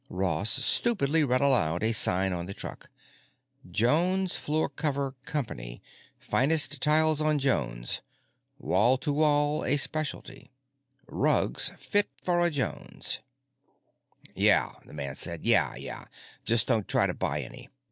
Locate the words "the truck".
2.47-2.89